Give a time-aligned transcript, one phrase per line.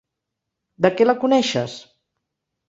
[0.85, 1.77] De què la coneixes?